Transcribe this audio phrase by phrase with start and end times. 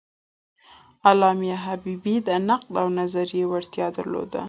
[1.07, 4.39] علامه حبیبي د نقد او نظریې وړتیا درلوده.